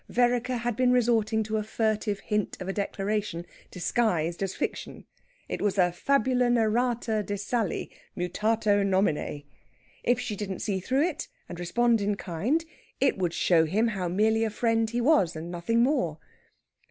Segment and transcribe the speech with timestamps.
[0.09, 5.05] Vereker had been resorting to a furtive hint of a declaration, disguised as fiction.
[5.47, 9.43] It was a fabula narrata de Sally, mutato nomine.
[10.03, 12.65] If she didn't see through it, and respond in kind,
[12.99, 16.17] it would show him how merely a friend he was, and nothing more.